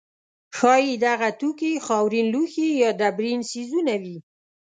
[0.57, 4.17] ښایي دغه توکي خاورین لوښي یا ډبرین څیزونه وي.